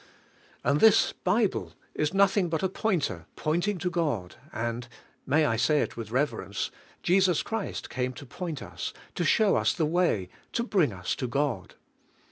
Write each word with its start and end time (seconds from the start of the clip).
And 0.63 0.79
this 0.79 1.13
Bible 1.13 1.73
is 1.93 2.11
nothing 2.11 2.49
but 2.49 2.63
a 2.63 2.69
pointer, 2.69 3.27
pointing 3.35 3.77
to 3.77 3.91
God; 3.91 4.35
and,— 4.51 4.87
may 5.27 5.45
I 5.45 5.57
say 5.57 5.81
it 5.83 5.95
with 5.95 6.09
reverence— 6.09 6.71
Jesus 7.03 7.43
Christ 7.43 7.87
came 7.91 8.13
to 8.13 8.25
point 8.25 8.63
us, 8.63 8.93
to 9.13 9.23
show 9.23 9.55
us 9.55 9.75
the 9.75 9.85
way, 9.85 10.29
to 10.53 10.63
bring 10.63 10.91
us 10.91 11.13
to 11.17 11.27
God. 11.27 11.75